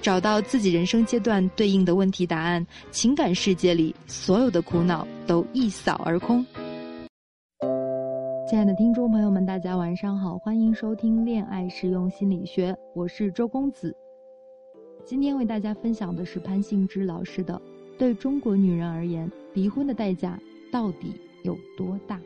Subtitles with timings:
[0.00, 6.44] 找到自己人生阶段对应的问题答案，情感世界里所有的苦恼都一扫而空。
[8.48, 13.94] 亲爱的听众朋友们，大家晚上好，欢迎收听《恋爱实用心理学》，我是周公子。
[15.04, 17.60] 今天为大家分享的是潘幸之老师的：
[17.98, 20.38] 对中国女人而言，离婚的代价
[20.72, 22.18] 到底有多大？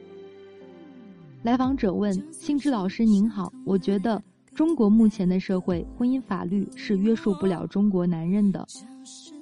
[1.42, 4.22] 来访者问：幸之老师您好，我觉得。
[4.54, 8.66] 中国目前的社会婚姻法律是约束不了中国男人的，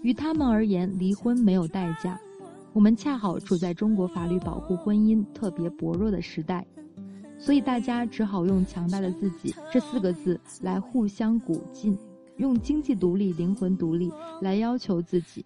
[0.03, 2.19] 于他们而言，离婚没有代价。
[2.73, 6.65] 我们恰好处在中国法律保护婚姻特别薄弱的时代，
[7.39, 11.99] 所以大家只好用“强大的自己”这四个字来互相鼓劲，
[12.37, 15.45] 用经济独立、灵魂独立来要求自己。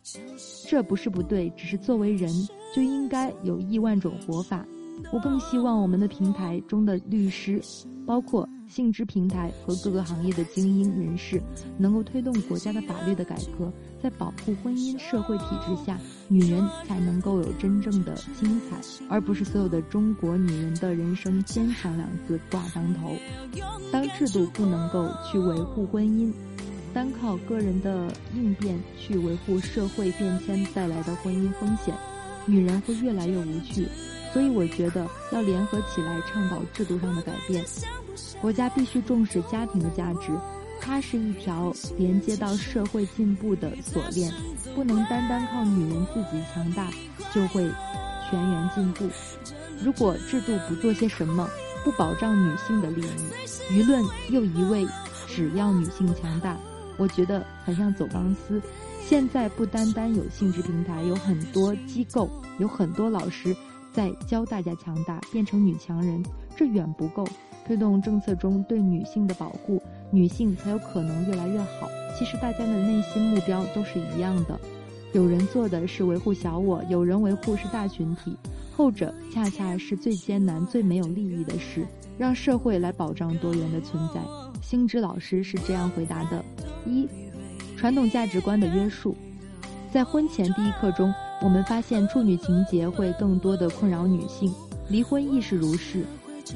[0.69, 2.31] 这不是不对，只是作为人
[2.77, 4.67] 就应该有亿万种活法。
[5.13, 7.61] 我更希望我们的平台中的律师，
[8.07, 8.49] 包括。
[8.67, 11.41] 性知平台和各个行业的精英人士，
[11.77, 13.71] 能够推动国家的法律的改革，
[14.03, 18.77] 在保护婚姻社会体制下，女人才能够有真正的精彩，
[19.09, 23.13] 而不是所有的中国女人的人生“坚强”两字挂当头。
[23.93, 26.33] 当制度不能够去维护婚姻，
[26.95, 31.95] 单靠个人的应变去维护社会变迁带来的婚姻风险，
[32.47, 33.87] 女人会越来越无趣。
[34.35, 37.65] 所以我觉得要联合起来倡导制度上的改变，
[38.41, 40.33] 国家必须重视家庭的价值，
[40.81, 44.33] 它是一条连接到社会进步的锁链，
[44.75, 46.91] 不能单单靠女人自己强大
[47.33, 47.63] 就会
[48.29, 49.09] 全员进步。
[49.85, 51.49] 如果制度不做些什么，
[51.85, 54.85] 不保障女性的利益，舆论又一味
[55.29, 56.57] 只要女性强大，
[56.97, 58.61] 我觉得很像走钢丝。
[59.07, 62.29] 现在不单单有性质平台，有很多机构，
[62.59, 63.55] 有很多老师。
[63.95, 66.21] 在教大家强大，变成女强人，
[66.57, 67.25] 这远不够。
[67.65, 71.89] 推动政策中对女性的保护，女性才有可能越来越好。
[72.19, 74.59] 其实大家的内心目标都是一样的，
[75.13, 78.37] 有人做的是维护小我，有人维护是大群体，
[78.77, 81.87] 后者恰恰是最艰难、最没有利益的事。
[82.19, 84.21] 让社会来保障多元的存在。
[84.61, 86.45] 星之老师是这样回答的：
[86.87, 87.09] 一，
[87.77, 89.17] 传统价值观的约束，
[89.93, 91.13] 在婚前第一课中。
[91.45, 94.51] 我们发现处女情节会更多的困扰女性，
[94.89, 96.03] 离婚亦是如是。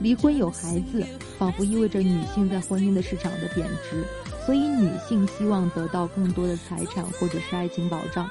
[0.00, 1.04] 离婚有孩子，
[1.36, 4.02] 仿佛意味着女性在婚姻的市场的贬值，
[4.46, 8.30] 所以女性希望得到更多的财产或者是爱情保障。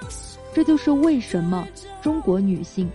[0.51, 1.67] 这就是为什么
[2.01, 2.89] 中国女性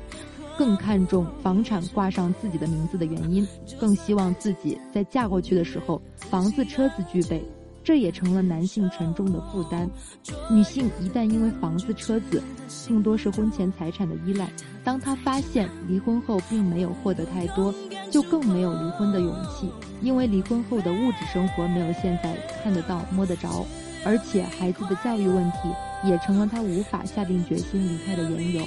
[0.59, 3.47] 更看重房产挂上自己的名字的原因，
[3.79, 7.41] 更希望自己在嫁过去的时候房子车子具备。
[7.84, 9.88] 这也成了男性沉重的负担。
[10.50, 12.43] 女性一旦因为房子、车子，
[12.88, 14.48] 更多是婚前财产的依赖，
[14.84, 17.75] 当她发现离婚后并没有获得太多，
[18.10, 19.70] 就更没有离婚的勇气。
[20.00, 23.65] 因为离婚后的物质生活没有现在看得到、摸得着，
[24.04, 25.59] 而且孩子的教育问题
[26.04, 28.64] 也成了她无法下定决心离开的缘由。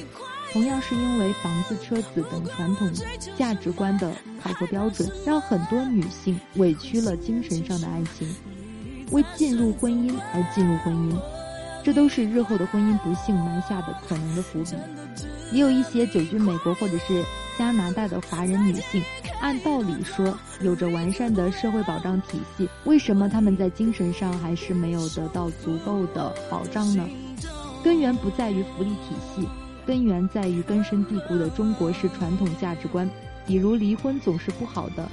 [0.53, 2.89] 同样是因为房子、车子等传统
[3.37, 8.33] 价值观的考核标准，让很多女性委屈了精神上的爱情。
[9.11, 11.15] 为进入婚姻而进入婚姻，
[11.83, 14.75] 这都是日后的婚姻不幸埋下的可能的伏笔。
[15.51, 17.23] 也有一些久居美国或者是
[17.57, 19.01] 加拿大的华人女性，
[19.41, 27.07] 按道理说有着完善的社会保障体系，为什么她们在精神上还是没有得到足够的保障呢？
[27.83, 29.47] 根源不在于福利体系，
[29.85, 33.07] 根源在于根深蒂固的中国式传统价值观，
[33.45, 35.07] 比如离婚总是不好的，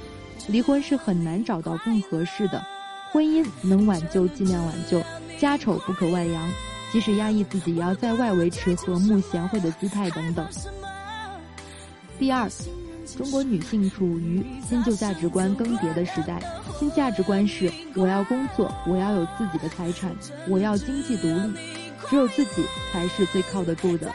[0.47, 2.61] 离婚是很难找到更合适的。
[3.13, 4.99] 婚姻能挽救尽量挽救，
[5.37, 6.51] 家丑不可外扬，
[6.91, 10.43] 即使压抑自己，也要在外维持和睦贤惠的姿态等等。
[12.17, 12.49] 第二，
[13.15, 16.41] 中国女性处于新旧价值观更迭的时代，
[16.79, 20.11] 新价值观是我要工作，我要有自己的财产，
[20.49, 21.53] 我要经济独立，
[22.09, 24.11] 只有自己才是最靠得住的。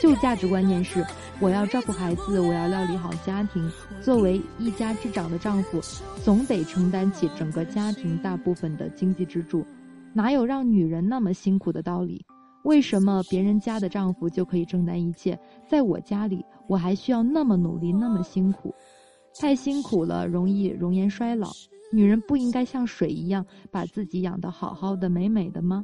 [0.00, 1.04] 旧价值观念是。
[1.42, 3.66] 我要照顾孩子，我要料理好家庭。
[4.02, 5.80] 作为一家之长的丈夫，
[6.22, 9.64] 总得承担起整个家庭大部分的经济支柱，
[10.12, 12.22] 哪有让女人那么辛苦的道理？
[12.64, 18.74] 为什么别人家的丈夫就可以承担一切，在我家里，我还需要那么努力，那么辛苦？
[19.40, 21.48] 太辛苦了，容易容颜衰老。
[21.90, 25.82] 女人不应该像水一样把自己养得好好的、美美的吗？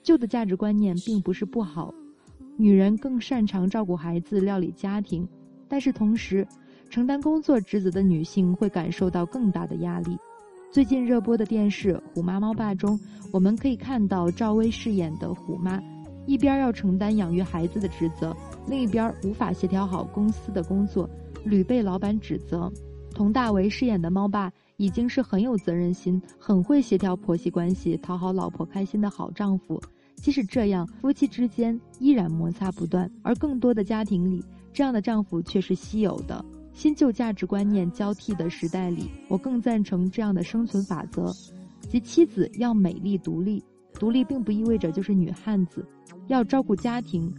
[0.00, 1.92] 旧的价值观念并不是不好，
[2.60, 5.26] 女人更擅长照顾孩子、料理家庭，
[5.66, 6.46] 但是同时，
[6.90, 10.18] 承担工作职责的女性会感受到更大的压力。
[10.70, 13.00] 最近热播的电视《虎妈猫爸》中，
[13.32, 15.82] 我们可以看到赵薇饰演的虎妈，
[16.26, 18.36] 一边要承担养育孩子的职责，
[18.68, 21.08] 另一边无法协调好公司的工作，
[21.42, 22.70] 屡被老板指责。
[23.14, 24.52] 佟大为饰演的猫爸。
[24.76, 29.78] 已经是很有责任心、很会协调婆媳关系、讨好老婆开心的好丈夫。
[30.20, 36.44] 即使这样，夫妻之间依然摩擦不断，而更多的家庭里，这样的丈夫却是稀有的。
[36.72, 41.32] 新旧价值观念交替的时代里，我更赞成这样的生存法则：
[41.88, 43.62] 即妻子要美丽独立，
[43.94, 45.84] 独立并不意味着就是女汉子，
[46.28, 47.32] 要照顾家庭。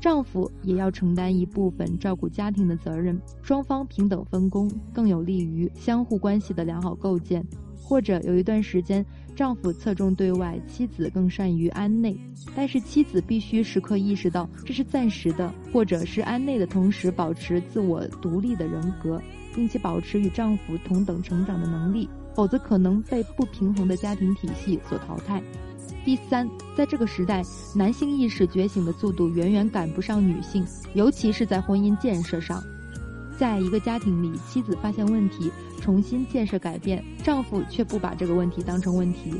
[0.00, 7.44] 丈夫也要承担一部分照顾家庭的责任，双方平等分工，更有利于相互关系的良好构建。
[7.88, 9.06] 或者有一段时间，
[9.36, 12.18] 丈夫侧重对外，妻子更善于安内，
[12.56, 19.22] 但是妻子必须时刻意识到这是暂时的，或者是安内的同时保持自我独立的人格，
[19.54, 25.40] 并且保持与丈夫同等成长的能力，否则可能被不平衡的家庭体系所淘汰。
[26.04, 27.40] 第三，在这个时代，
[27.74, 32.60] 男性意识觉醒的速度远远赶不上女性，尤其是在婚姻建设上。
[33.38, 35.50] 在一个家庭里，妻子发现问题，
[35.80, 39.34] 重新建设改变，丈夫却不把这个问题当成问题，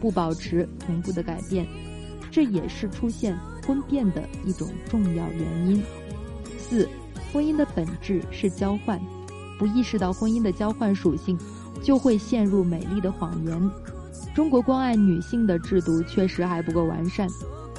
[0.00, 1.66] 不保持同步的改变，
[2.30, 5.82] 这也是出现婚变的一种重要原因。
[6.58, 6.88] 四，
[7.32, 9.00] 婚姻的本质是交换，
[9.58, 11.38] 不意识到婚姻的交换属性，
[11.82, 13.70] 就会陷入美丽的谎言。
[14.34, 17.28] 中国关爱女性的制度确实还不够完善，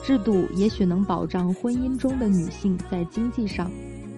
[0.04, 3.70] 制度也许能保障婚姻中的女性在经济上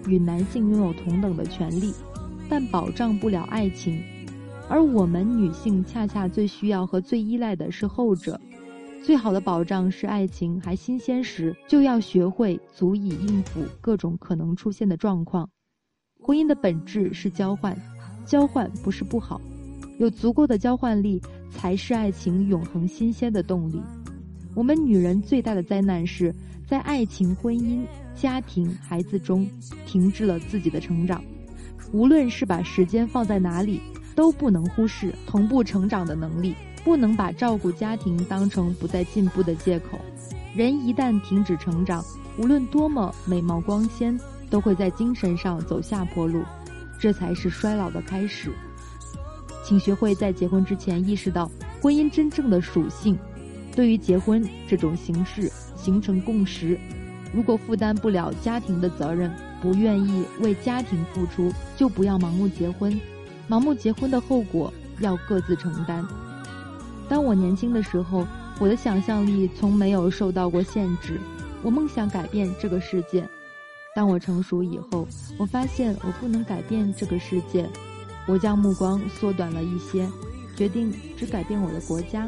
[0.06, 1.92] 与男性拥有同等的权利，
[2.48, 4.02] 但保障不了爱情。
[4.68, 8.40] 而我们女性恰恰最需要和最依赖的是后者。
[9.02, 15.48] 最好的保障是爱情还新鲜时，就要学会足以应付各种可能出现的状况。
[16.20, 17.76] 婚姻的本质是交换，
[18.26, 19.40] 交换不是不好，
[19.98, 21.20] 有足够的交换力。
[21.50, 23.80] 才是爱情永恒新鲜的动力。
[24.58, 26.34] 我们女人最大的灾难是
[26.66, 29.48] 在爱情、婚姻、家庭、孩子中
[29.86, 31.22] 停滞了自己的成长。
[31.92, 33.80] 无论是把时间放在哪里，
[34.16, 39.96] 都不能忽视同步成长的能力，不能把照顾家庭当成不再进步的借口。
[40.56, 42.04] 人一旦停止成长，
[42.36, 44.18] 无论多么美貌光鲜，
[44.50, 46.42] 都会在精神上走下坡路，
[46.98, 48.50] 这才是衰老的开始。
[49.62, 51.48] 请学会在结婚之前意识到
[51.80, 53.16] 婚姻真正的属性，
[53.78, 56.76] 对于结婚这种形式形成共识。
[57.32, 59.30] 如果负担不了家庭的责任，
[59.62, 63.00] 不愿意为家庭付出，就不要盲目结婚。
[63.48, 66.04] 盲目结婚的后果要各自承担。
[67.08, 68.26] 当我年轻的时候，
[68.58, 71.20] 我的想象力从没有受到过限制，
[71.62, 73.24] 我梦想改变这个世界。
[73.94, 75.06] 当我成熟以后，
[75.38, 77.70] 我发现我不能改变这个世界。
[78.26, 80.10] 我将目光缩短了一些，
[80.56, 82.26] 决定只改变我的国家。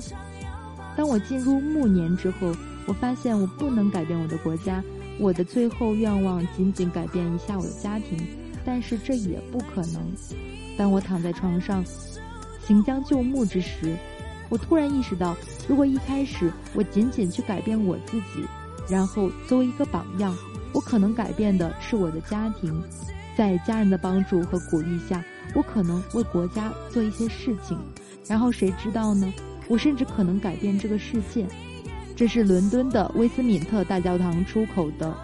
[0.96, 2.54] 当我进入暮年之后，
[2.86, 4.82] 我发现我不能改变我的国家。
[5.18, 8.18] 我的最后愿望仅仅改变一下我的家庭，
[8.64, 10.00] 但是这也不可能。
[10.78, 11.84] 当我躺在床上，
[12.66, 13.96] 行将就木之时，
[14.48, 15.36] 我突然意识到，
[15.68, 18.46] 如果一开始我仅仅去改变我自己，
[18.88, 20.34] 然后作为一个榜样，
[20.72, 22.82] 我可能改变的是我的家庭。
[23.36, 25.22] 在家人的帮助和鼓励下。
[25.52, 27.76] 我可能为国家做一些事情，
[28.28, 29.26] 然后谁知道呢？
[29.70, 31.46] 我甚至可能改变这个世界。
[32.16, 35.16] 这是伦敦的威斯敏特大教堂出口的，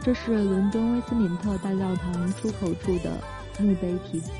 [0.00, 3.20] 这是伦敦威斯敏特大教堂出口处的
[3.58, 4.30] 墓碑题词。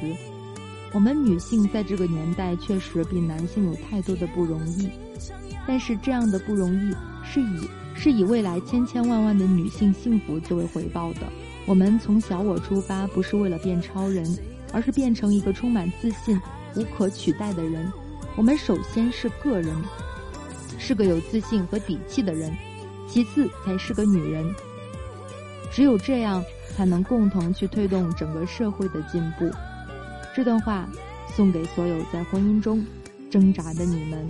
[0.94, 4.88] 我们女性在这个年代确实比男性有太多的不容易，
[5.66, 11.22] 但是这样的不容易是以是以未来千千万万的女性幸福作为回报的。
[11.66, 14.24] 我们从小我出发，不是为了变超人。
[14.70, 16.38] 而是变成一个充满自信、
[16.76, 17.90] 无可取代的人。
[18.38, 19.75] 我们首先是个人，
[20.78, 22.57] 是个有自信和底气的人，
[23.09, 24.54] 其次才是个女人。
[25.73, 26.40] 只有这样，
[26.76, 29.50] 才能共同去推动整个社会的进步。
[30.37, 30.88] 这段话
[31.35, 32.87] 送给所有在婚姻中
[33.28, 34.28] 挣扎的你们。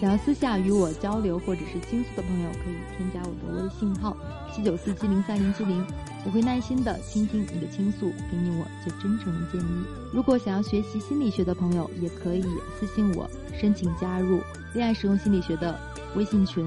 [0.00, 4.16] 想要私下与我交流或者是倾诉的朋友，可以添加我的微信号
[4.50, 5.84] 七九四七零三零七零。
[6.24, 9.84] 我会耐心的倾听你的倾诉，给你我最真诚的建议。
[10.10, 12.42] 如果想要学习心理学的朋友，也可以
[12.78, 13.28] 私信我
[13.58, 14.40] 申请加入
[14.72, 15.78] 恋爱实用心理学的
[16.16, 16.64] 微信群。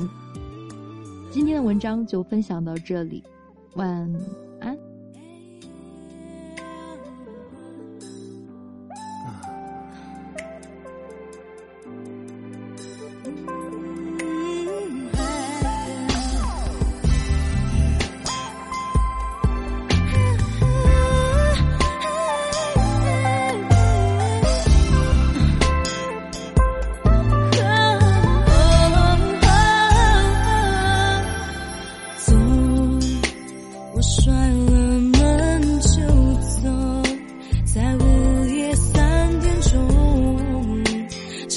[1.32, 3.24] 今天的文章就分享到这里，
[3.74, 4.14] 晚安。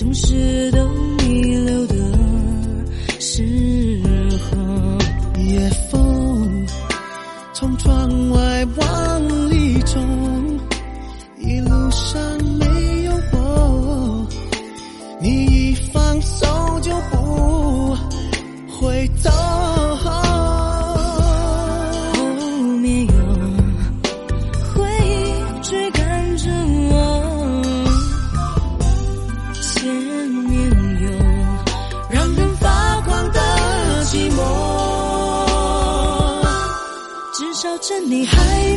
[0.07, 1.06] 总是都。
[37.89, 38.76] 趁你还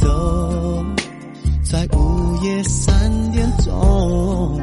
[0.00, 0.84] 走，
[1.62, 4.60] 在午夜三点钟，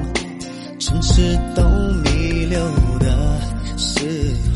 [0.80, 1.64] 城市都
[2.04, 2.60] 弥留
[3.00, 3.40] 的
[3.78, 4.55] 时。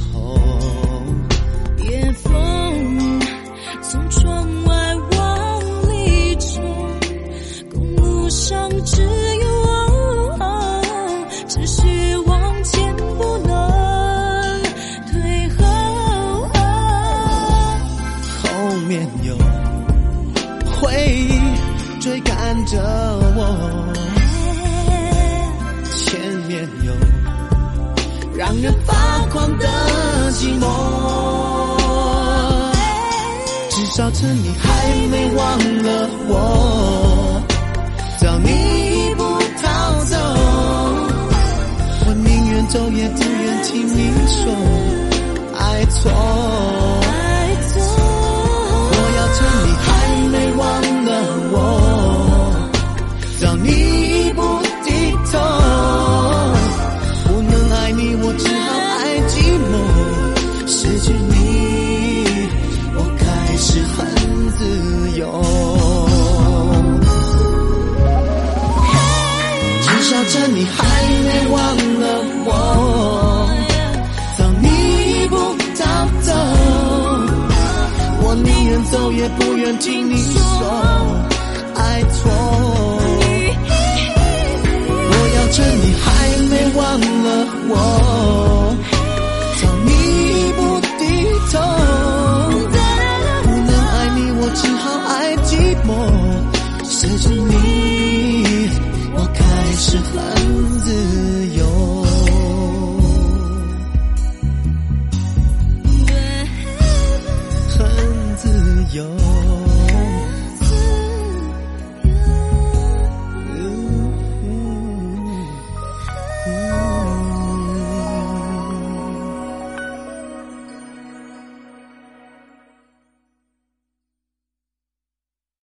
[22.69, 22.77] 着
[23.35, 23.91] 我
[25.85, 26.93] 前面有
[28.37, 28.93] 让人发
[29.31, 29.67] 狂的
[30.33, 30.67] 寂寞。
[33.71, 34.67] 至少趁你还
[35.09, 37.41] 没忘了我
[38.21, 39.23] 让你一步
[39.63, 40.17] 逃走
[42.05, 44.78] 我宁愿走也不愿听你说。